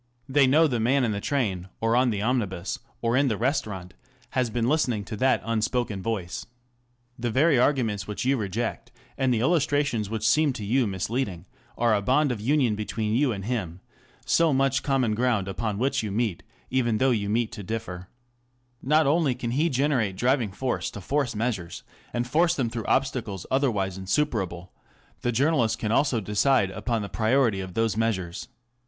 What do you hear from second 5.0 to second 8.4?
to that unspoken voice. The very arguments which you